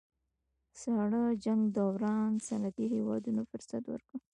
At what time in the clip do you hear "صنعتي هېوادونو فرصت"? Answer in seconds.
2.47-3.83